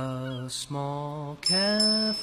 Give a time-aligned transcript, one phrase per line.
[0.00, 2.14] A small cafe,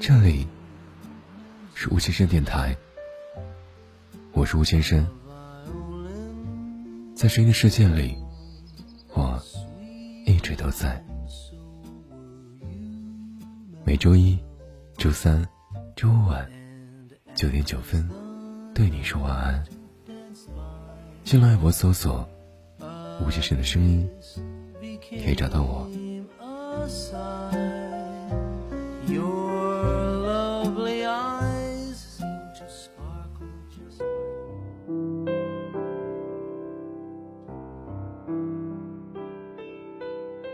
[0.00, 0.46] 这里
[1.74, 2.74] 是吴先生电台，
[4.32, 5.06] 我是吴先生，
[7.14, 8.16] 在声音的世界里，
[9.12, 9.38] 我
[10.24, 11.04] 一直都在。
[13.84, 14.38] 每周一、
[14.96, 15.46] 周三、
[15.94, 16.50] 周五晚
[17.34, 18.08] 九点九分，
[18.74, 19.62] 对你说晚安。
[21.30, 22.26] 新浪微博搜索
[23.20, 24.08] “吴先生的声音”，
[25.22, 25.86] 可以找到我。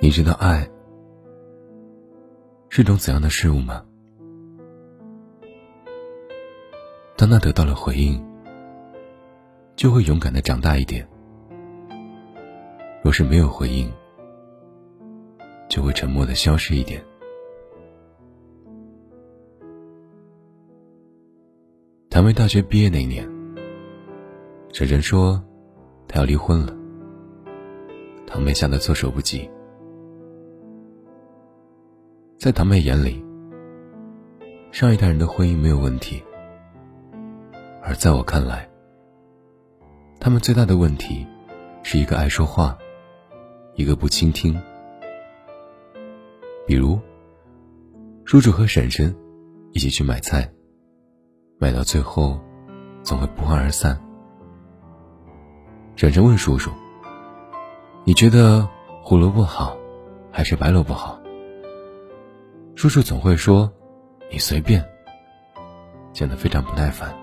[0.01, 0.69] 你知道爱
[2.69, 3.85] 是种怎样的事物吗？
[7.17, 8.34] 当他得到了回应。
[9.77, 11.05] 就会勇敢的长大一点；
[13.03, 13.91] 若是没有回应，
[15.69, 17.05] 就会沉默的消失一点。
[22.09, 23.29] 谭维大学毕业那年，
[24.73, 25.43] 婶婶说
[26.07, 26.73] 她要离婚了，
[28.27, 29.51] 堂妹吓得措手不及。
[32.39, 33.25] 在堂妹眼里，
[34.71, 36.23] 上一代人的婚姻没有问题，
[37.83, 38.69] 而在我看来，
[40.25, 41.27] 他们最大的问题
[41.83, 42.79] 是一个爱说话，
[43.75, 44.59] 一个不倾听。
[46.67, 46.99] 比如，
[48.25, 49.15] 叔叔和婶婶
[49.73, 50.51] 一起去买菜，
[51.59, 52.41] 买到最后
[53.03, 54.01] 总会不欢而散。
[55.95, 56.71] 婶婶问叔叔
[58.05, 58.67] ：“你觉得
[59.03, 59.77] 胡萝卜好，
[60.33, 61.21] 还是白萝卜好？”
[62.75, 63.71] 叔叔总会说
[64.33, 64.83] ：“你随便。”
[66.15, 67.15] 显得非常不耐烦。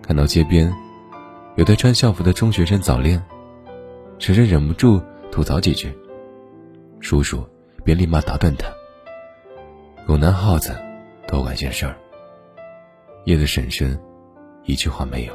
[0.00, 0.72] 看到街边
[1.56, 3.22] 有的穿校服的中学生早恋，
[4.18, 5.00] 婶婶忍不住
[5.30, 5.96] 吐槽几句，
[6.98, 7.48] 叔叔
[7.84, 8.66] 便立马打断他
[10.04, 10.76] ：“狗男耗子，
[11.28, 11.96] 多管闲事儿。”
[13.26, 13.96] 噎得婶婶
[14.64, 15.32] 一句话没有。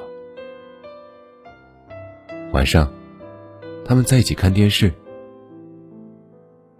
[2.51, 2.91] 晚上，
[3.85, 4.93] 他们在一起看电视。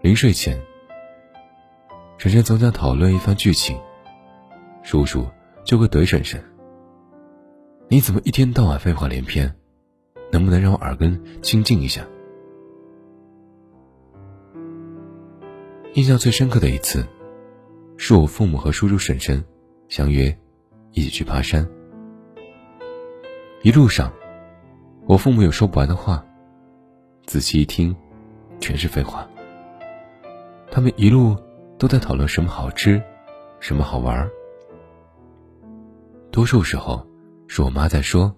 [0.02, 0.60] 临睡前。
[2.18, 3.80] 婶婶总想讨论一番剧情，
[4.82, 5.26] 叔叔
[5.64, 6.44] 就会怼婶婶
[7.92, 9.52] ：“你怎么一天到晚废话连篇？
[10.30, 12.06] 能不能让我耳根清净一下？”
[15.94, 17.04] 印象最深刻的一次，
[17.96, 19.44] 是我父母和叔叔婶婶
[19.88, 20.38] 相约
[20.92, 21.68] 一起去爬山。
[23.62, 24.12] 一路上，
[25.06, 26.24] 我父母有说不完的话，
[27.26, 27.92] 仔细一听，
[28.60, 29.28] 全是废话。
[30.70, 31.36] 他们一路。
[31.80, 33.02] 都在讨论什么好吃，
[33.58, 34.30] 什么好玩。
[36.30, 37.06] 多数时候
[37.52, 38.32] 是我妈在说，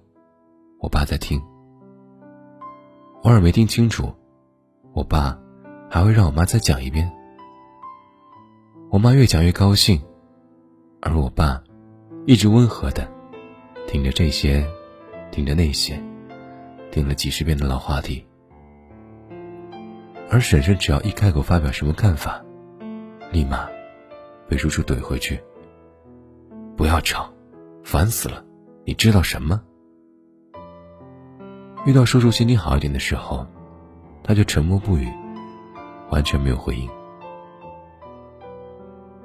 [0.81, 1.39] 我爸在听。
[3.25, 4.11] 偶尔没听清楚，
[4.95, 5.39] 我爸
[5.91, 7.13] 还会让我妈再讲一遍。
[8.89, 10.01] 我妈越讲越高兴，
[11.03, 11.63] 而我爸
[12.25, 13.07] 一直温和的
[13.87, 14.67] 听着这些，
[15.31, 16.03] 听着那些，
[16.91, 18.27] 听了几十遍的老话题。
[20.31, 22.43] 而婶婶只要一开口发表什么看法，
[23.31, 23.69] 立马
[24.49, 25.39] 被叔叔怼回去。
[26.79, 27.31] 不要吵，
[27.85, 28.43] 烦死了！
[28.85, 29.63] 你知道什么？
[31.87, 33.47] 遇到叔叔心情好一点的时候，
[34.23, 35.09] 他就沉默不语，
[36.11, 36.89] 完全没有回应。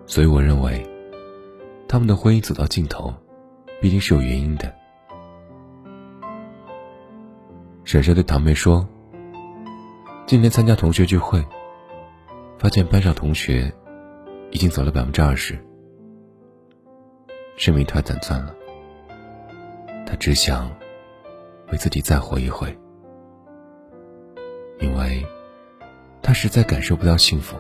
[0.06, 0.88] 所以我认为，
[1.88, 3.13] 他们的婚姻走到尽头，
[3.81, 4.73] 必定是有原因的。
[7.84, 8.88] 婶婶对堂妹说
[10.28, 11.44] ：“今天参加同学聚会，
[12.59, 13.73] 发现班上同学。”
[14.50, 15.59] 已经走了百分之二十，
[17.57, 18.56] 生命太短暂了。
[20.07, 20.73] 他只想
[21.69, 22.75] 为自己再活一回，
[24.79, 25.23] 因为
[26.22, 27.57] 他实在感受不到幸福。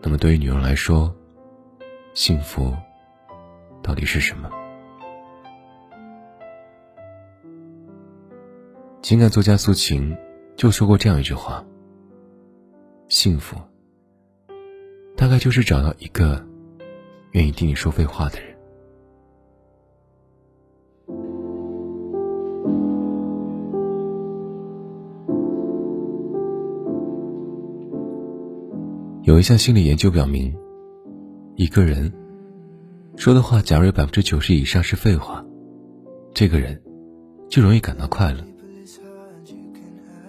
[0.00, 1.14] 那么，对于女人来说，
[2.14, 2.74] 幸福
[3.82, 4.50] 到底是什么？
[9.02, 10.16] 情感作家苏晴
[10.56, 11.62] 就说过这样一句话
[13.08, 13.60] ：“幸福。”
[15.18, 16.42] 大概就是找到一个
[17.32, 18.49] 愿意听你说废话的人。
[29.22, 30.54] 有一项心理研究表明，
[31.56, 32.12] 一个人
[33.16, 35.44] 说的话，假如有百分之九十以上是废话，
[36.34, 36.80] 这个人
[37.48, 38.42] 就容易感到快乐；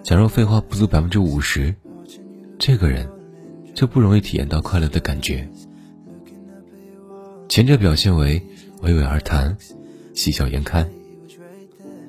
[0.02, 1.74] 假如废话不足百分之五十，
[2.58, 3.08] 这个人。
[3.74, 5.48] 就不容易体验到快乐的感觉。
[7.48, 8.38] 前者表现为
[8.82, 9.56] 娓娓而谈，
[10.12, 10.84] 喜笑颜开；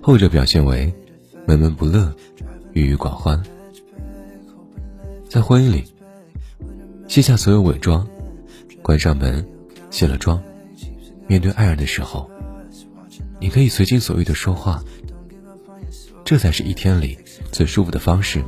[0.01, 0.94] 后者表现为
[1.47, 2.13] 闷闷不乐、
[2.74, 3.41] 郁郁寡欢。
[5.30, 5.85] 在婚姻里，
[7.13, 8.07] 卸下所有伪装，
[8.81, 9.48] 关上门，
[9.92, 10.42] 卸了妆，
[11.27, 12.27] 面对爱人的时候，
[13.39, 14.83] 你可以随心所欲的说话，
[16.25, 17.15] 这才是一天里
[17.51, 18.44] 最舒服的方式。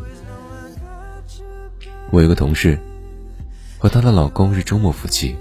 [2.09, 2.79] 我有个同事，
[3.77, 5.35] 和她的老公是周末夫妻，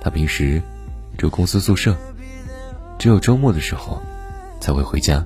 [0.00, 0.60] 她平时
[1.16, 1.96] 住公司宿舍，
[2.98, 4.02] 只有周末的时候
[4.60, 5.24] 才会回家。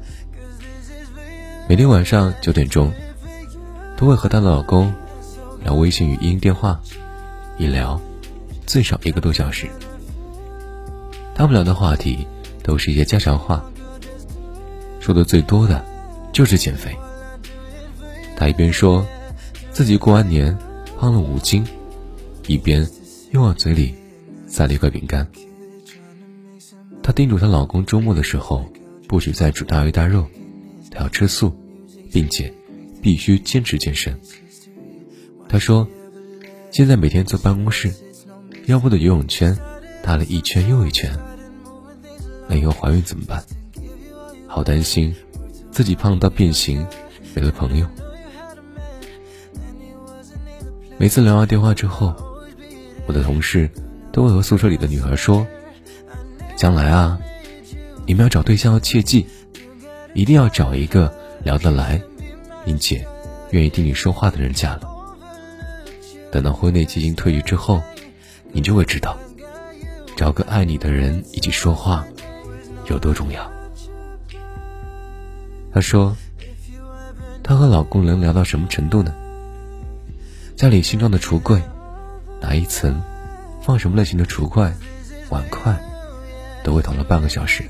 [1.71, 2.93] 每天晚上九点钟，
[3.97, 4.93] 都会和她的老公
[5.63, 6.81] 聊微信语音电话，
[7.59, 8.01] 一聊
[8.67, 9.69] 最少一个多小时。
[11.35, 12.27] 他们聊的话题
[12.63, 13.65] 都是一些家常话，
[15.01, 15.85] 说的最多的
[16.33, 16.97] 就是减肥。
[18.37, 19.07] 他一边说。
[19.73, 20.55] 自己过完年
[20.99, 21.65] 胖了五斤，
[22.47, 22.87] 一边
[23.31, 23.95] 又往嘴里
[24.47, 25.27] 塞了一块饼干。
[27.03, 28.67] 她叮嘱她老公周末的时候
[29.09, 30.27] 不许再煮大鱼大肉，
[30.91, 31.57] 她要吃素，
[32.13, 32.53] 并且
[33.01, 34.15] 必须坚持健身。
[35.53, 35.87] 她说
[36.73, 37.93] ：“现在每天坐办公室，
[38.69, 39.55] 腰部的游泳圈
[40.03, 41.15] 大了一圈又一圈，
[42.49, 43.45] 那以后怀孕怎么办？
[44.49, 45.15] 好担心
[45.71, 46.87] 自己胖到变形，
[47.35, 47.87] 没了朋友。”
[50.97, 52.15] 每次聊完电话之后，
[53.07, 53.69] 我的同事
[54.11, 55.47] 都会和宿舍里的女孩说
[56.57, 57.21] ：“将来啊，
[58.07, 59.27] 你们要找对象要切记，
[60.15, 61.15] 一定要找一个
[61.45, 62.01] 聊得来，
[62.65, 63.07] 并且
[63.51, 64.89] 愿意听你说话的人嫁了。
[66.33, 67.81] 等到婚内激情褪去之后，
[68.51, 69.17] 你就会知道，
[70.17, 72.05] 找个爱你的人一起说话
[72.89, 73.53] 有多重要。”
[75.73, 76.17] 她说
[77.45, 79.15] ：“她和老公能聊到什么程度呢？”
[80.57, 81.61] 家里新装的橱柜，
[82.41, 83.03] 哪一层
[83.61, 84.73] 放什么类型的橱柜、
[85.29, 85.79] 碗筷，
[86.65, 87.65] 都会讨论半个小时。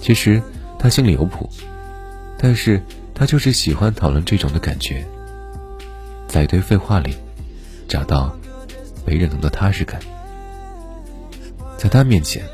[0.00, 0.40] 其实
[0.78, 1.50] 他心里有谱，
[2.38, 2.80] 但是
[3.14, 5.04] 他就是喜欢讨论这种的感觉，
[6.28, 7.16] 在一堆废话里
[7.88, 8.36] 找到
[9.04, 10.00] 被认同的踏实感。
[11.76, 12.44] 在他面前，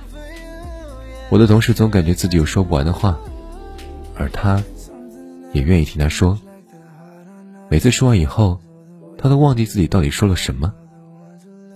[1.29, 3.19] 我的同事总感觉自己有说不完的话，
[4.17, 4.63] 而他
[5.53, 6.39] 也愿意听他说。
[7.69, 8.61] 每次说完以后，
[9.19, 10.73] 他都忘记自己到底说了什么，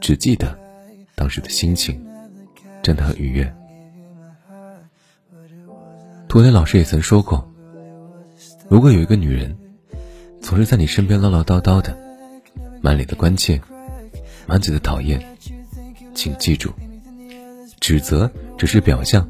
[0.00, 0.56] 只记得
[1.14, 2.00] 当时的心情
[2.82, 3.52] 真的很愉悦。
[6.28, 7.50] 涂磊老师也曾说过，
[8.68, 9.56] 如果有一个女人
[10.40, 11.96] 总是在你身边唠唠叨叨的，
[12.80, 13.60] 满脸的关切，
[14.46, 15.20] 满嘴的讨厌，
[16.14, 16.72] 请记住，
[17.80, 19.28] 指责只是表象，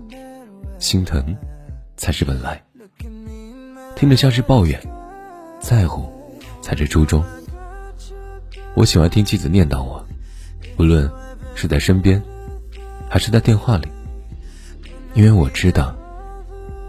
[0.78, 1.37] 心疼
[1.96, 2.62] 才是本来。
[3.96, 4.81] 听着像是抱怨，
[5.60, 6.16] 在乎。
[6.60, 7.25] 才是初衷。
[8.75, 10.05] 我喜欢听妻子念叨我，
[10.76, 11.10] 无论
[11.55, 12.22] 是在身边，
[13.08, 13.88] 还是在电话里，
[15.14, 15.96] 因为我知道，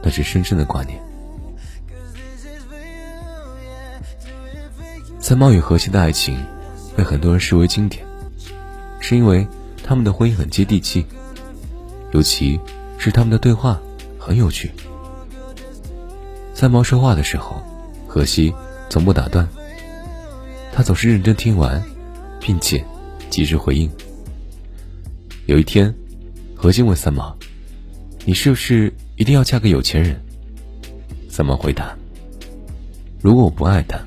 [0.03, 0.99] 那是深深的挂念。
[5.29, 6.43] 三毛与荷西的爱情
[6.97, 8.03] 被很多人视为经典，
[8.99, 9.47] 是因为
[9.83, 11.05] 他们的婚姻很接地气，
[12.13, 12.59] 尤其
[12.97, 13.79] 是他们的对话
[14.17, 14.71] 很有趣。
[16.55, 17.61] 三毛说话的时候，
[18.07, 18.51] 荷西
[18.89, 19.47] 从不打断。
[20.73, 21.79] 他总是认真听完，
[22.39, 22.83] 并且
[23.29, 23.87] 及时回应。
[25.45, 25.93] 有一天，
[26.55, 27.37] 何心问三毛
[28.25, 30.19] ：“你是不是一定要嫁个有钱人？”
[31.29, 31.95] 三毛回答
[33.21, 34.03] ：“如果我不爱他，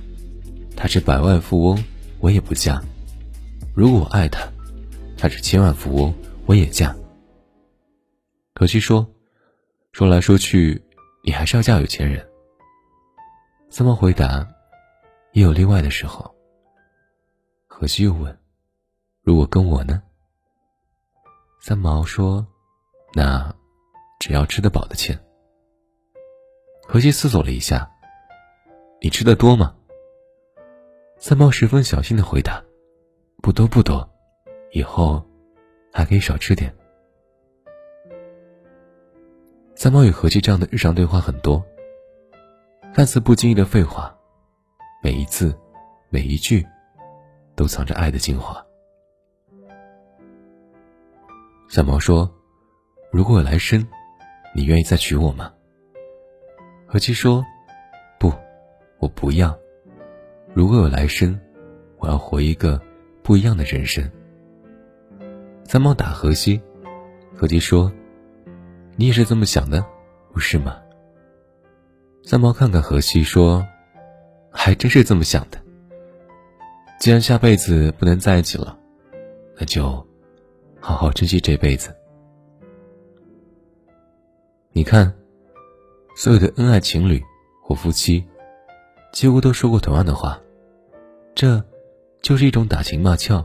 [0.83, 1.85] 他是百万富翁，
[2.19, 2.83] 我也不嫁；
[3.73, 4.51] 如果我爱他，
[5.17, 6.13] 他是千万富翁，
[6.45, 6.93] 我也嫁。”
[8.53, 9.09] 可惜说
[9.95, 10.83] ：“说来说去，
[11.23, 12.29] 你还是要嫁有钱人。”
[13.71, 14.45] 三毛回答
[15.35, 16.35] ：“也有例外的时候。”
[17.71, 18.37] 可惜又问
[19.23, 20.03] ：“如果跟我呢？”
[21.63, 22.45] 三毛说
[23.15, 23.55] ：“那
[24.19, 25.17] 只要吃得饱的钱。”
[26.83, 27.89] 何西思索了一下
[29.01, 29.73] ：“你吃的多吗？”
[31.25, 32.61] 三毛十分小心的回答
[33.41, 34.11] ：“不多不多，
[34.73, 35.25] 以后
[35.93, 36.75] 还可以少吃点。”
[39.77, 41.65] 三毛与何其这样的日常对话很多，
[42.93, 44.13] 看似不经意的废话，
[45.01, 45.57] 每一字，
[46.11, 46.67] 每一句。
[47.55, 48.65] 都藏着爱的精华。
[51.69, 52.29] 小毛说
[53.13, 53.87] ：“如果有来生，
[54.57, 55.53] 你愿意再娶我吗？”
[56.89, 57.45] 何其说
[58.19, 58.33] ：“不，
[58.99, 59.57] 我不要。
[60.55, 61.39] 如果有来生，
[61.99, 62.81] 我要活一个
[63.23, 64.09] 不一样的人生。”
[65.65, 66.61] 三毛打荷西，
[67.35, 67.91] 荷西说
[68.97, 69.85] ：“你也是这么想的，
[70.33, 70.77] 不是吗？”
[72.25, 73.67] 三毛看看荷西说
[74.53, 75.59] ：“还真是这么想的。”
[77.01, 78.79] 既然下辈子不能在一起了，
[79.59, 80.07] 那就
[80.79, 81.93] 好好珍惜这辈子。
[84.73, 85.13] 你看，
[86.15, 87.23] 所有的恩爱情侣
[87.63, 88.25] 或夫妻，
[89.13, 90.41] 几乎都说过同样的话，
[91.35, 91.63] 这，
[92.21, 93.45] 就是一种打情骂俏。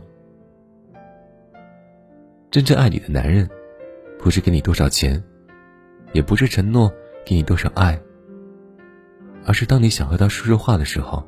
[2.52, 3.50] 真正爱你的男人，
[4.20, 5.24] 不是给你多少钱，
[6.14, 6.92] 也不是承诺
[7.26, 8.00] 给你多少爱，
[9.46, 11.24] 而是当你想和他说说话的时候，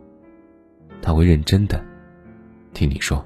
[1.01, 1.83] 他会认真的
[2.73, 3.25] 听你说。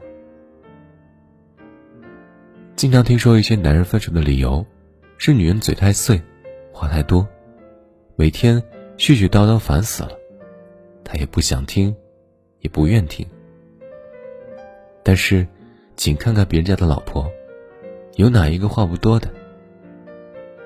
[2.76, 4.66] 经常听说一些男人分手的理由，
[5.18, 6.22] 是女人嘴太碎，
[6.72, 7.28] 话太多，
[8.16, 8.62] 每天
[8.98, 10.12] 絮絮叨叨烦死了，
[11.04, 11.96] 他也不想听，
[12.64, 13.24] 也不愿听。
[15.04, 15.46] 但是，
[15.96, 17.32] 请看看别人家的老婆。
[18.16, 19.28] 有哪一个话不多的？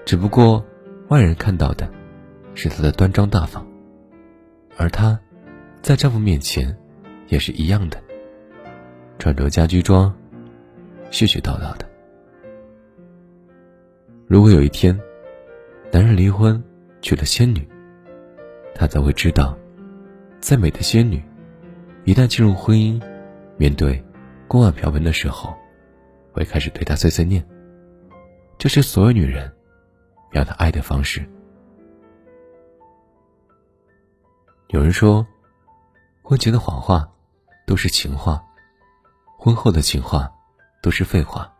[0.05, 0.63] 只不过
[1.07, 1.89] 外人看到的，
[2.53, 3.65] 是她的端庄大方，
[4.77, 5.17] 而她，
[5.81, 6.77] 在丈夫面前，
[7.27, 7.97] 也是一样的，
[9.17, 10.13] 穿着家居装，
[11.09, 11.89] 絮絮叨叨的。
[14.27, 14.97] 如果有一天，
[15.89, 16.61] 男人离婚
[17.01, 17.65] 娶了仙女，
[18.75, 19.57] 他才会知道，
[20.41, 21.23] 再美的仙女，
[22.07, 23.03] 一旦进入婚姻，
[23.57, 24.01] 面对
[24.47, 25.53] 锅碗瓢盆的时候。
[26.31, 27.43] 会开始对他碎碎念。
[28.59, 29.51] 这是所有女人
[30.29, 31.27] 表达爱的方式。
[34.67, 35.25] 有人说，
[36.21, 37.11] 婚前的谎话
[37.65, 38.41] 都是情话，
[39.35, 40.31] 婚后的情话
[40.83, 41.51] 都是废话。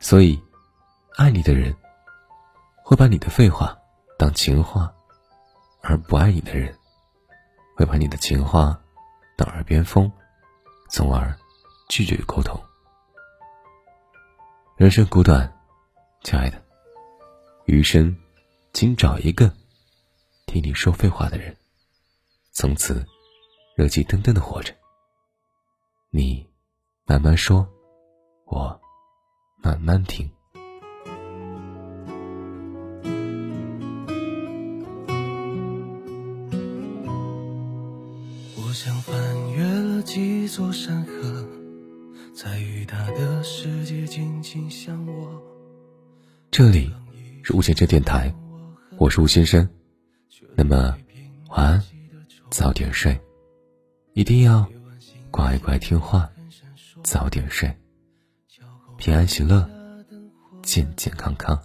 [0.00, 0.42] 所以，
[1.16, 1.72] 爱你的人
[2.82, 3.78] 会把你的废话
[4.18, 4.92] 当情话，
[5.80, 6.74] 而不爱你的人
[7.76, 8.76] 会把你的情话
[9.36, 10.10] 当耳边风，
[10.88, 11.36] 从而
[11.88, 12.58] 拒绝沟通。
[14.76, 15.54] 人生苦短，
[16.22, 16.62] 亲爱的，
[17.66, 18.16] 余生，
[18.72, 19.52] 请找一个
[20.46, 21.56] 听你说废话的人，
[22.52, 23.06] 从此
[23.74, 24.74] 热气腾腾的活着。
[26.10, 26.48] 你
[27.04, 27.68] 慢慢说，
[28.46, 28.80] 我
[29.62, 30.35] 慢慢听。
[40.56, 41.46] 座山河。
[42.34, 45.42] 在与他的世界紧紧相握。
[46.50, 46.90] 这里
[47.42, 48.34] 是吴先生电台，
[48.96, 49.68] 我是吴先生。
[50.54, 50.96] 那么
[51.50, 51.82] 晚安，
[52.48, 53.20] 早点睡，
[54.14, 54.66] 一定要
[55.30, 56.26] 乖乖听话，
[57.02, 57.70] 早点睡，
[58.96, 59.68] 平安喜乐，
[60.62, 61.62] 健健康康。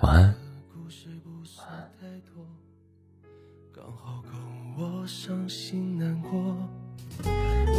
[0.00, 0.34] 晚安。
[4.76, 5.06] 我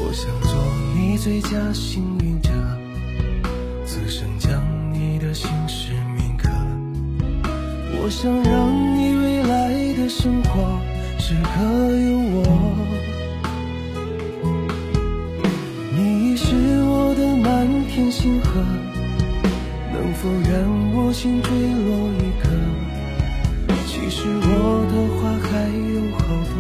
[0.06, 0.52] 我想做
[0.94, 2.50] 你最佳幸运者，
[3.86, 4.62] 此生将
[4.94, 6.50] 你的心事铭刻。
[7.96, 10.78] 我想让你未来的生活
[11.18, 12.44] 时刻有我。
[15.96, 16.44] 你是
[16.84, 18.62] 我的满天星河，
[19.94, 20.52] 能否愿
[20.96, 21.50] 我心坠
[21.88, 22.44] 落一颗？
[23.88, 24.52] 其实我
[24.92, 25.50] 的话还
[25.96, 26.53] 有好多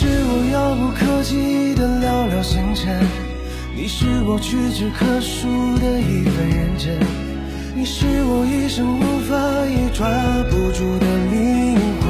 [0.00, 3.04] 是我遥不可及的寥寥星辰，
[3.76, 6.98] 你是我屈指可数的一份认真，
[7.76, 10.08] 你是我一生无法也抓
[10.48, 12.08] 不住的灵魂。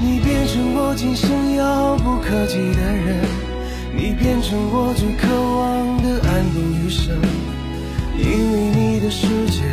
[0.00, 3.18] 你变成我今生遥不可及的人，
[3.92, 7.12] 你变成我最渴望的安定余生，
[8.16, 9.64] 因为你的世界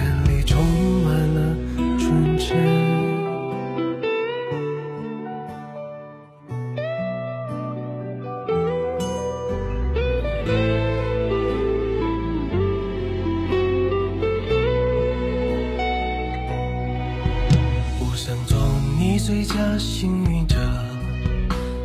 [19.80, 20.58] 幸运者，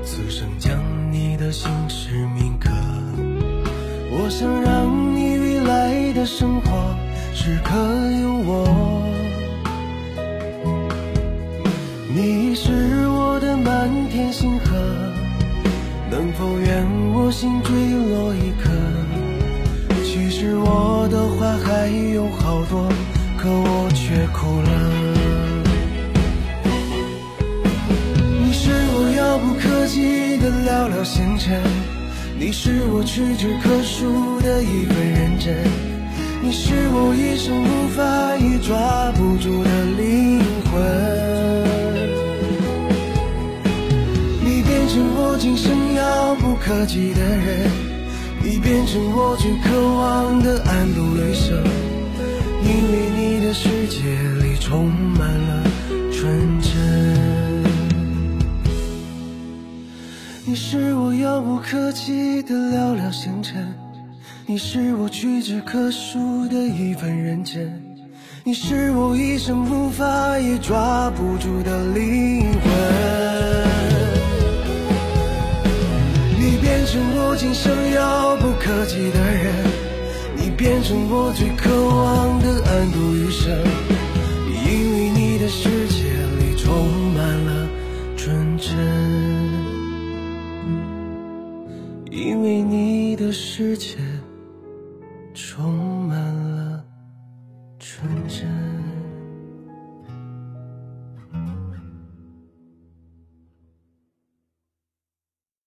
[0.04, 0.76] 此生将
[1.12, 2.68] 你的心事铭刻。
[4.10, 6.96] 我想让你未来的生活
[7.32, 7.76] 时刻
[8.20, 9.08] 有我。
[12.12, 14.74] 你是我的满天星河，
[16.10, 16.84] 能否愿
[17.14, 18.70] 我心坠落一颗？
[20.02, 22.88] 其实我的话还有好多，
[23.38, 25.03] 可我却哭了。
[30.44, 31.58] 的寥寥星辰，
[32.38, 35.56] 你是我屈指可数的一份认真，
[36.42, 40.38] 你是我一生无法也抓不住的灵
[40.70, 40.74] 魂。
[44.44, 47.70] 你变成我今生遥不可及的人，
[48.42, 51.56] 你变成我最渴望的安度余生，
[52.62, 53.96] 因为你的世界
[54.42, 55.64] 里充满了
[56.12, 56.93] 纯真。
[60.54, 63.74] 你是我遥不可及的寥寥星辰，
[64.46, 67.82] 你是我屈指可数的一份认真，
[68.44, 72.72] 你是我一生无法也抓不住的灵魂。
[76.38, 79.52] 你变成我今生遥不可及的人，
[80.36, 83.58] 你变成我最渴望的安度余生，
[93.34, 93.96] 世界。